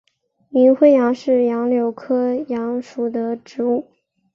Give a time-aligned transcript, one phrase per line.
[0.49, 3.85] 银灰杨是杨柳科杨属的植物。